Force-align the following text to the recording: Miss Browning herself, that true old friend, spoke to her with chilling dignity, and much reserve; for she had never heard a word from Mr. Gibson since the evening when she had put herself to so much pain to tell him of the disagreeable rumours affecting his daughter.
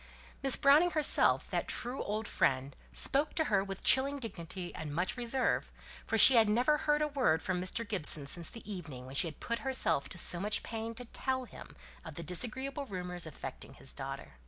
Miss 0.41 0.55
Browning 0.55 0.89
herself, 0.89 1.45
that 1.49 1.67
true 1.67 2.01
old 2.01 2.27
friend, 2.27 2.75
spoke 2.91 3.35
to 3.35 3.43
her 3.43 3.63
with 3.63 3.83
chilling 3.83 4.17
dignity, 4.17 4.73
and 4.73 4.95
much 4.95 5.15
reserve; 5.15 5.71
for 6.07 6.17
she 6.17 6.37
had 6.37 6.49
never 6.49 6.75
heard 6.77 7.03
a 7.03 7.07
word 7.07 7.43
from 7.43 7.61
Mr. 7.61 7.87
Gibson 7.87 8.25
since 8.25 8.49
the 8.49 8.67
evening 8.67 9.05
when 9.05 9.13
she 9.13 9.27
had 9.27 9.39
put 9.39 9.59
herself 9.59 10.09
to 10.09 10.17
so 10.17 10.39
much 10.39 10.63
pain 10.63 10.95
to 10.95 11.05
tell 11.05 11.43
him 11.45 11.75
of 12.03 12.15
the 12.15 12.23
disagreeable 12.23 12.87
rumours 12.87 13.27
affecting 13.27 13.75
his 13.75 13.93
daughter. 13.93 14.37